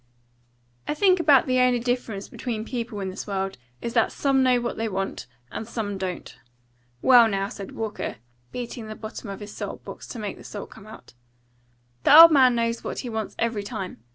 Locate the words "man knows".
12.31-12.83